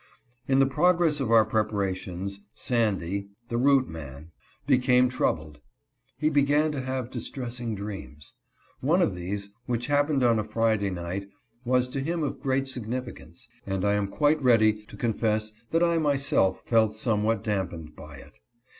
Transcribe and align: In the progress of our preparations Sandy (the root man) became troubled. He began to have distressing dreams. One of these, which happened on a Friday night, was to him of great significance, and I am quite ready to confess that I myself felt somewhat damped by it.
In 0.47 0.57
the 0.57 0.65
progress 0.65 1.19
of 1.19 1.29
our 1.29 1.45
preparations 1.45 2.39
Sandy 2.55 3.29
(the 3.49 3.57
root 3.59 3.87
man) 3.87 4.31
became 4.65 5.07
troubled. 5.09 5.59
He 6.17 6.27
began 6.31 6.71
to 6.71 6.81
have 6.81 7.11
distressing 7.11 7.75
dreams. 7.75 8.33
One 8.79 9.03
of 9.03 9.13
these, 9.13 9.49
which 9.67 9.85
happened 9.85 10.23
on 10.23 10.39
a 10.39 10.43
Friday 10.43 10.89
night, 10.89 11.29
was 11.65 11.87
to 11.89 11.99
him 11.99 12.23
of 12.23 12.41
great 12.41 12.67
significance, 12.67 13.47
and 13.67 13.85
I 13.85 13.93
am 13.93 14.07
quite 14.07 14.41
ready 14.41 14.83
to 14.87 14.97
confess 14.97 15.51
that 15.69 15.83
I 15.83 15.99
myself 15.99 16.63
felt 16.65 16.95
somewhat 16.95 17.43
damped 17.43 17.95
by 17.95 18.15
it. 18.15 18.39